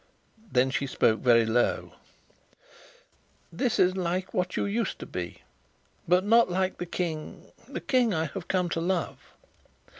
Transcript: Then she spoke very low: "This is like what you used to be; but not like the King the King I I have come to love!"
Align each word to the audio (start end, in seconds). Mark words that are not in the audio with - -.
Then 0.51 0.71
she 0.71 0.87
spoke 0.87 1.19
very 1.19 1.45
low: 1.45 1.93
"This 3.53 3.77
is 3.77 3.95
like 3.95 4.33
what 4.33 4.57
you 4.57 4.65
used 4.65 4.97
to 4.97 5.05
be; 5.05 5.43
but 6.07 6.25
not 6.25 6.49
like 6.49 6.79
the 6.79 6.87
King 6.87 7.51
the 7.67 7.81
King 7.81 8.11
I 8.11 8.23
I 8.23 8.31
have 8.33 8.47
come 8.47 8.67
to 8.69 8.81
love!" 8.81 9.19